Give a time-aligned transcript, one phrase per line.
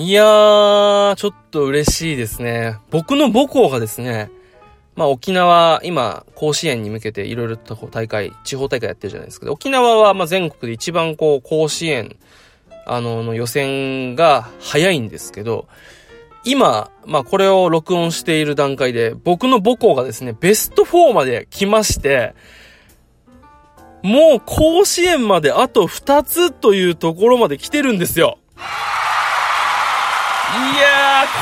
[0.00, 2.76] いやー、ちょっと嬉しいですね。
[2.92, 4.30] 僕の母校がですね、
[4.94, 9.50] まあ沖縄、今、甲子園に向けていろいろと大会、地方大会やってるじゃないですか。
[9.50, 12.14] 沖縄はまあ全国で一番こう、甲子園、
[12.86, 15.66] あの、の予選が早いんですけど、
[16.44, 22.36] 今、まあこれを録音している段階で、僕の母校がですね、ベスト4まで来まして、
[24.04, 28.38] もう甲子園まであと2つというところまで来てるんですよ。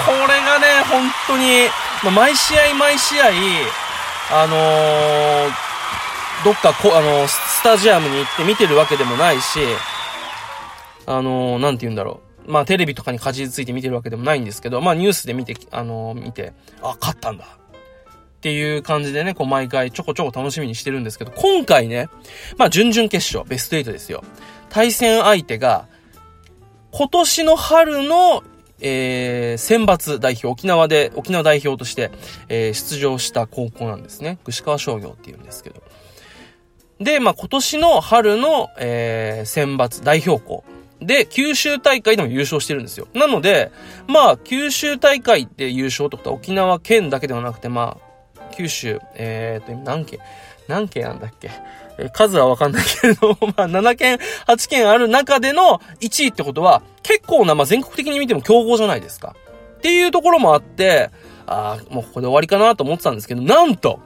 [0.07, 1.69] これがね、本当に、
[2.03, 3.27] まあ、毎試合毎試合、
[4.33, 9.61] あのー、どっかこ、あのー、スタジアムに行って見てるわけでもないし、
[11.07, 12.51] あのー、なんて言うんだろう。
[12.51, 17.45] まあ、テレビとかにかじりついて見てるわけでもないんですけど、まあ、ニュースで見て、あの見て、あ、勝ったんだ。
[17.45, 22.09] っていう感じでね、こう、毎回ちょこちょこ楽しみにしてるんですけど、今回ね、
[22.57, 24.23] まあ、準々決勝、ベスト8ですよ。
[24.69, 25.89] 対戦相手が、
[26.93, 28.45] 今年の春の
[28.81, 32.11] えー、選抜代表、沖縄で、沖縄代表として、
[32.49, 34.39] えー、出場した高校なんですね。
[34.45, 35.83] 串川商業って言うんですけど。
[37.01, 40.65] で、まあ、今年の春の、えー、選抜代表校。
[41.01, 43.07] で、九州大会でも優勝してるんですよ。
[43.15, 43.71] なので、
[44.09, 50.21] まあ、九州大会で優勝ってことは沖縄県だけではなくて、まあ、九州、えーと、何県
[50.69, 51.51] 何県なんだっけ？
[52.13, 59.35] 数はわかんないけれど、 まあ、7件、8件ある中での1位ってことは、結構な、まあ、全国的に見ても強豪じゃないですか。
[59.79, 61.11] っていうところもあって、
[61.47, 64.01] ああ、もうここで終わりかなと思ってたんですけど、なんと、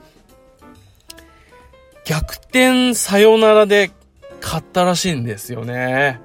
[2.04, 3.90] 逆転サヨナラで
[4.40, 6.20] 勝ったらしいんですよね。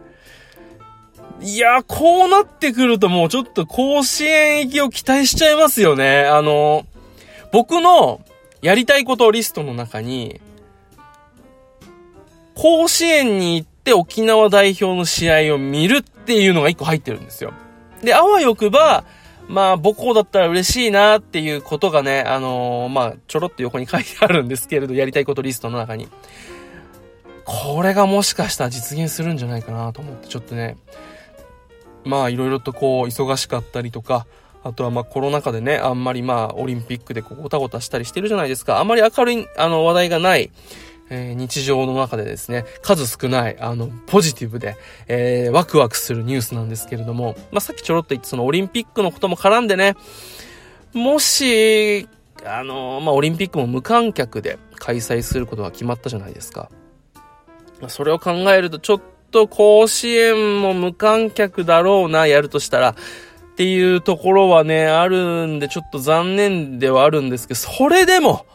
[1.42, 6.26] いや、こうなってくるともうちょっと甲子園行きを期待しちゃいますよね。
[6.26, 6.86] あの、
[7.52, 8.22] 僕の
[8.62, 10.42] やりたいことリストの中に、
[12.56, 17.54] 甲子園に行って沖縄代表の試合を見るっていうのが一個入ってるんですよ。
[18.02, 19.04] で、あわよくば、
[19.48, 26.08] まあ、母校だったら嬉しいなっていうことがね、あのー、まあ、ちょろっと横に書いてあるんですけれど、やりたいことリストの中に。
[27.44, 30.78] これがもしかしたら実現するんじゃないかなと思って、ちょっとね、
[32.04, 34.26] まあ、いろいろとこう、忙しかったりとか、
[34.64, 38.80] あとはまあコロナ禍でね、あんまりまあオリンピックでこうごたごたしたりしてるじゃないですか。
[38.80, 40.50] あんまり明るい、あの話題がない、
[41.10, 44.76] えー、日常の中でですね、数少ない、あの、ポジティブで、
[45.08, 49.96] えー、ワクワクするニュースなんですけれども、まあ、さっきちょろっと言ってそのオリンピックのことも絡んでね、
[50.94, 52.08] もし、
[52.44, 56.70] あの、まあ、オリンピックも無観客で開催することが決まったじゃないですか。
[57.88, 59.02] それを考えると、ちょっ
[59.32, 62.96] と甲子園も無観客だろうな、やるとしたら、っ
[63.56, 68.46] ていうところはね、あるんで、ちょっと残念ではあるんですけど、それでも、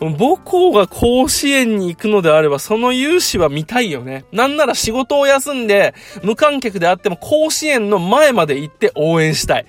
[0.00, 4.24] 母校が甲子園に行くのであれば、その勇姿は見たいよね。
[4.32, 9.66] なんなら仕事を休んで、無観客であっても甲子園の前まで行って応援したい。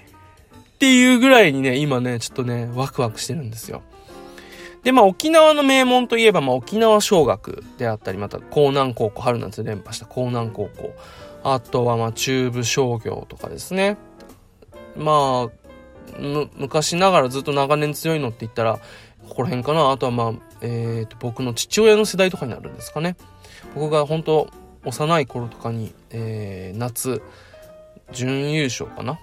[0.76, 3.82] っていうぐらいにね、今ね、ちょっとね、ワクワクしてるんですよ。
[4.84, 10.94] で、まあ沖縄の名門といえば、まあ沖縄小学であったり、また江南高校、春夏連覇した江南高校。
[11.44, 13.98] あとはまあ中部商業とかですね。
[14.98, 15.66] まあ、
[16.58, 18.80] 昔ながらずっと長年強いのって言ったら、
[19.30, 19.92] ここら辺かな。
[19.92, 23.16] あとはまあ、えっ、ー、と、僕の父親の世代とかになるんですかね。
[23.74, 24.50] 僕が本当
[24.86, 27.22] 幼い頃とかに、えー、夏、
[28.12, 29.20] 準優勝かな。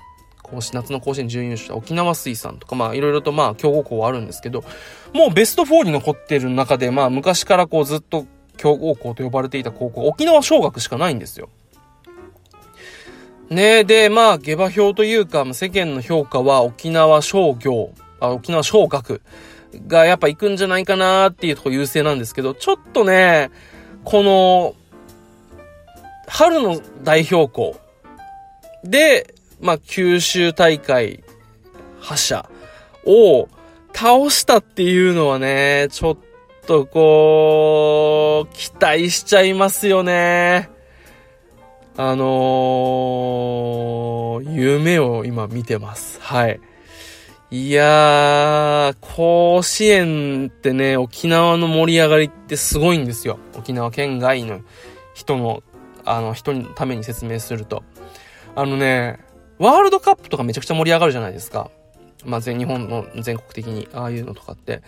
[0.61, 4.65] 夏の甲子園準優勝沖縄水産とか、まあいろいろとまあ強豪校はあるんですけど、
[5.15, 8.27] もうベスト4に残ってる中で、まあ昔からこうずっと
[8.57, 11.49] 強豪校と呼ばれていた高校、沖縄小学しかないんですよ。
[13.49, 19.23] ねで、まあ下馬評というか、世間の評価は沖縄商業、あ沖縄小学
[19.87, 23.51] がやっぱ行くんじゃないかなっていうとこ優勢なんですけど、ちょっとね、
[24.05, 24.75] この、
[26.29, 27.77] 春の代表校
[28.85, 31.23] で、まあ、九州大会
[32.01, 32.49] 覇者
[33.07, 33.49] を
[33.93, 36.17] 倒したっていうのはね、ちょっ
[36.67, 40.71] とこう、期待しちゃいますよね。
[41.97, 46.19] あのー、夢を今見てます。
[46.23, 46.59] はい。
[47.55, 53.39] いやー、甲子園ってね、沖縄の盛り上がりってすごいんですよ。
[53.55, 54.63] 沖縄県外の
[55.13, 55.63] 人の、
[56.07, 57.85] あの、人のために説明すると。
[58.57, 59.19] あのね、
[59.59, 61.71] ワールドカップとかめちゃくちゃ盛り上がるじゃないですか。
[62.25, 64.81] まあ、全日本の全国的に、ああいうのとかって。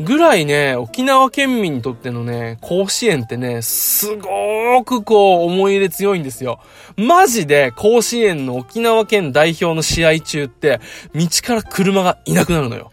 [0.00, 6.60] ぐらいね、沖縄県民にとってのね、甲子園ってね、すごーくこう思い入れ強いんですよ。
[6.96, 10.80] マジで甲子園の沖縄県代表の試合中って、
[11.14, 12.92] 道から車がいなくなるのよ。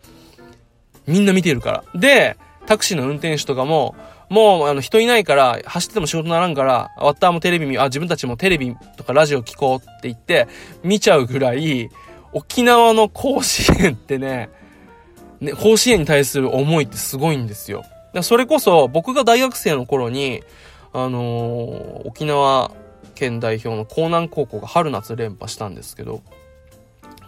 [1.07, 1.99] みんな見てるから。
[1.99, 3.95] で、タクシーの運転手とかも、
[4.29, 10.49] もう、あの、人いないから、走ってても仕事ならんから、ワッターもテレビ見、あ、自分たちもテレビとかラジオ聞こうって言って、
[10.83, 11.89] 見ちゃうぐらい、
[12.33, 14.49] 沖縄の甲子園ってね、
[15.39, 17.83] ね、甲子園に対する思いってすごいんですよ。
[18.21, 20.43] それこそ、僕が大学生の頃に、
[20.93, 22.71] あのー、沖縄
[23.15, 26.21] 県代表の江南高校が春夏連覇したんですけど、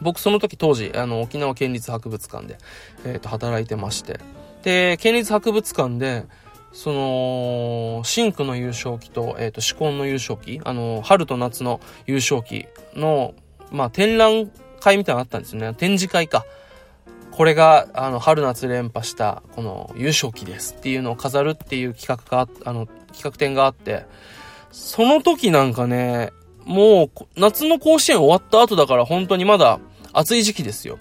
[0.02, 2.58] 僕その時当時、あの、沖縄県立博物館で、
[3.06, 4.20] えっ、ー、と、働いてまして、
[4.64, 6.26] で、県立博物館で、
[6.72, 12.68] その、シンクの優勝旗と、えっ、ー、と、シコンの優勝旗、あの、春と夏の優勝旗
[12.98, 13.34] の、
[13.72, 15.74] まあ、展覧会みたいなのあったんですよね。
[15.74, 16.46] 展示会か。
[17.40, 24.04] これが、あの、春夏連覇した、この優勝旗ですっていうのを飾るっていう企画が、あの、企画展があって、
[24.74, 26.34] その時なんかね、
[26.66, 29.80] もう、夏の甲子園終わった後だから本当にまだ
[30.12, 31.00] 暑い時期ですよ。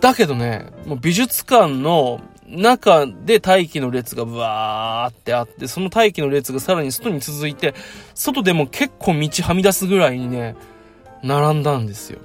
[0.00, 7.74] だけどね、もう美術館の中で大気の列がブワーってあって、その大気の列がさらに外に続いて、
[8.14, 10.54] 外でも結構道はみ出すぐらいにね、
[11.24, 12.20] 並んだんですよ。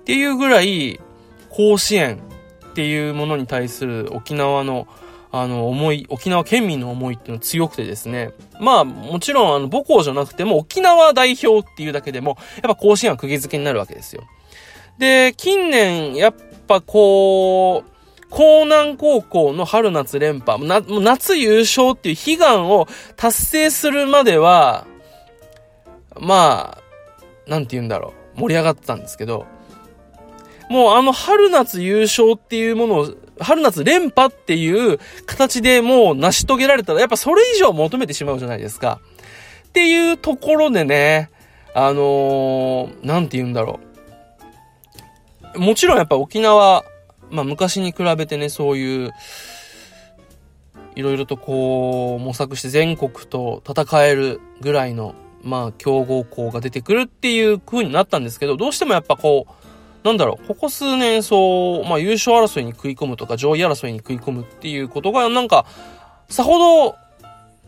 [0.00, 0.98] っていうぐらい、
[1.50, 2.18] 甲子園
[2.74, 4.88] っていうものに対する沖縄の、
[5.30, 8.32] あの、思い、沖縄県民の思いっていうのは強くてですね。
[8.60, 14.24] まあ、もちろん、あの、母校じゃなくても、沖縄代表っていうだけでも、やっぱ甲子園は釘付けになるわけですよ。
[14.98, 16.34] で、近年、やっ
[16.66, 17.90] ぱこう、
[18.36, 24.84] 江南高校の春夏連覇、夏優勝っていう悲願を達成するまでは、
[26.18, 26.76] ま
[27.46, 29.46] あ、なんて言うんだろう、盛り上がってたんですけど、
[30.68, 39.00] もうあの春夏優勝っていうものを、春夏連覇っていう形でもう成し遂げられたら、やっぱそれ以上求めてしまうじゃないですか。
[39.68, 41.30] っていうところでね、
[41.74, 43.80] あのー、なんて言うんだろ
[45.54, 45.58] う。
[45.58, 46.84] もちろんやっぱ沖縄、
[47.30, 49.12] まあ昔に比べてね、そういう、
[50.94, 59.63] いろいろとこう、模索して全国と戦えるぐらいの、まあ強豪校が出てくるっていう風になったんですけど、どうしてもやっぱこう、
[60.04, 65.64] なんだろう、ここ数年そう、まあ優勝争いに食い込むとか上位争いに食い込むっていうことがなんか、
[66.28, 66.96] さほど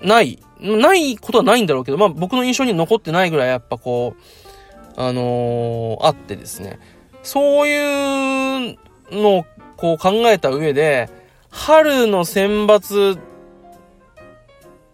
[0.01, 6.79] ない、ないことはないんだろうけど、まあ僕の印象に残ってないぐらいやっぱこう、あのー、あってですね、
[7.23, 8.79] そういう
[9.11, 9.47] のを
[9.79, 11.09] こう考えた上で、
[11.49, 13.19] 春の選抜、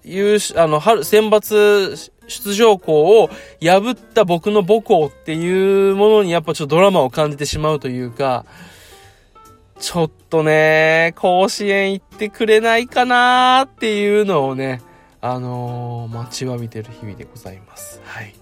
[0.05, 3.31] 優あの、春、選抜出場校を
[3.61, 8.45] 破った僕の母校っていうものにやっぱちょっとドラマを感じてしまうというか、
[9.79, 14.81] ちょっとね、甲子園行ってくれないかなーっていうのをね、
[15.21, 18.01] あのー、待ちわびてる日々でございます。
[18.05, 18.35] はい。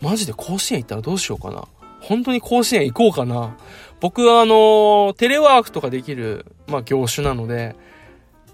[0.00, 1.68] マジで甲子園行ったらどうしようかな。
[2.00, 3.56] 本当に甲子園行こうかな。
[4.00, 7.76] 僕はあの、テレワークとかできる、まあ業種なので、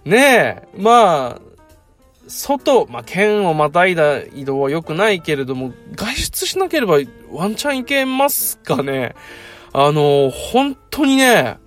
[0.05, 1.41] ねえ、まあ、
[2.29, 6.99] 外、まあ、県をまたいだ移動は良くないけれども、外出しなければ
[7.31, 9.15] ワンチャン行けますかね。
[9.73, 11.59] あの、本当にね、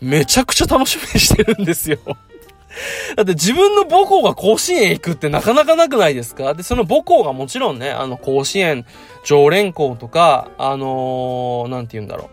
[0.00, 1.98] めちゃくちゃ楽しみにしてるんですよ。
[3.16, 6.54] だって自分の母校が甲子園行くってなかなかなくないですか？
[6.54, 8.86] で、その母校がもちろんね、あの、甲子園
[9.24, 12.28] 常連校とか、あのー、なんて言うんだろう。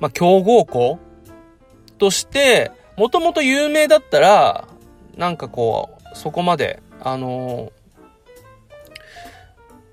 [0.00, 0.98] まあ、強豪校
[1.98, 4.68] として、もともと有名だったら、
[5.16, 7.72] なんかこう、そこまで、あのー、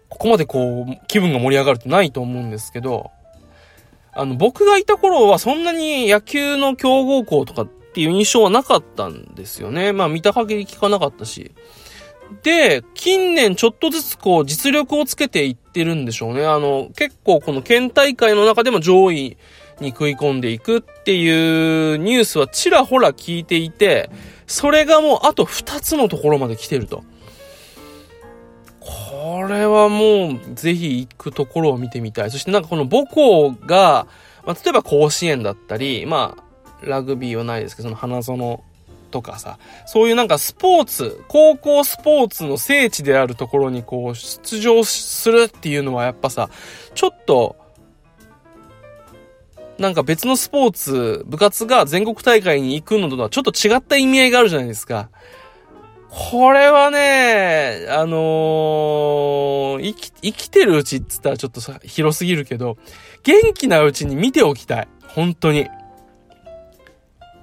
[0.09, 3.11] ここまでこう、気分が盛り上がるってないと思うんですけど、
[4.11, 9.93] あの、僕がいた頃はそんなに野球の強豪校とかっていう印象はなかったんですよね。
[9.93, 11.51] まあ見た限り聞かなかったし。
[12.43, 16.45] で、近年ちょっとずつこう実力をつけていってるんでしょうね。
[16.45, 19.37] あの、結構この県大会の中でも上位
[19.81, 24.09] に食い込んでいくっていうニュースはちらほら聞いていて、
[24.47, 27.03] それがもうあと2つのところまで来てると。
[28.79, 32.31] これはもうぜひ行くところを見てみたい。
[32.31, 34.07] そしてなんかこの母校が、
[34.45, 38.63] まあ、例えば甲子園だったり、まあ、ラグビーはないですけど、その花園
[39.11, 46.49] とかさ、そういうなんかスポーツ、高校スポーツの聖地であるところにこう出場するっていうのはやっぱさ、
[46.95, 47.55] ちょっと、
[49.79, 55.09] なんか別のスポーツ、部活が全国大会に行くのとはちょっと違った意味合いがあるじゃないですか。
[56.09, 62.77] これはね、あのー、生き、生きてるうちって言ったらちょっとさ、広すぎるけど、
[63.23, 64.87] 元気なうちに見ておきたい。
[65.07, 65.67] 本当に。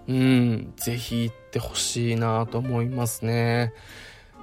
[0.08, 3.72] うん、ぜひ行ってほしいなと思いますね。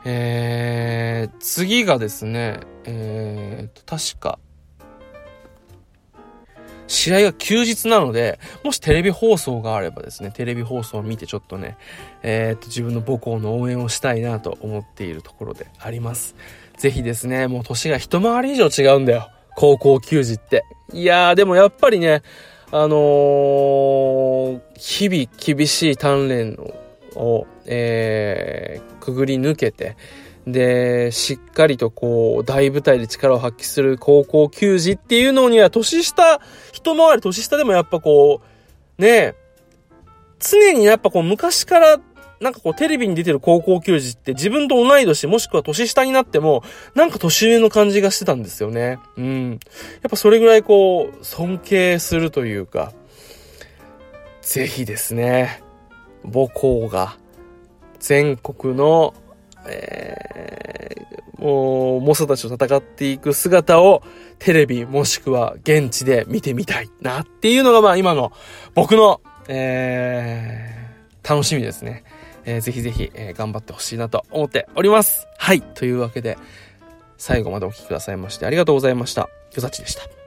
[0.06, 4.40] えー、次がですね、えーと、確か、
[6.94, 11.78] 試合が休日なので、もしテレビ放送があればですね、テレビ放送を見てちょっとね、
[12.22, 16.36] えー、っと、自分の母校の応援をしたいなと思っているところであります。
[16.78, 19.30] ぜひですね、もう年が一回り以上違うんだよ。
[19.56, 20.64] 高校球児って。
[20.94, 22.22] いやー、でもやっぱりね、
[22.72, 26.58] あのー、日々厳しい鍛錬
[27.16, 29.96] を、えー、くぐり抜けて、
[30.48, 36.40] で、しっかりとこう、大舞台で力を発揮する高校球児っていうのには、年下、
[36.72, 38.42] 一回り年下でもやっぱこ
[38.98, 39.36] う、ね
[40.40, 42.00] 常にやっぱこう、昔から
[42.44, 46.62] なんかこうテレビに出てる高校球児って自分と同い年もしくは年下になっても
[46.94, 49.00] なんか年上の感じがしてたんですよね。
[49.16, 49.52] うん。
[49.52, 49.60] やっ
[50.10, 52.92] ぱそれぐらいこう尊敬するというか、
[54.42, 55.64] ぜひですね、
[56.24, 57.16] 母校が
[58.00, 59.14] 全国の、
[59.68, 64.04] えー、もう、猛者たちと戦っていく姿を
[64.40, 68.32] テレビもしくは現地で見てみたいなっていうのがまあ今の
[68.74, 72.04] 僕の、えー、楽しみですね。
[72.46, 75.28] えー、ぜひぜひ、えー、頑張ってほしいなと思っております。
[75.38, 75.62] はい。
[75.62, 76.38] というわけで、
[77.18, 79.22] 最後までお聴きくださいましてありがとうございました。
[79.22, 79.30] よ
[79.62, 80.23] ざちでした。